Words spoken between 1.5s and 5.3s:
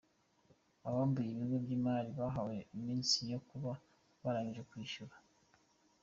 by’imari bahawe iminsi yo kuba barangije kwishyura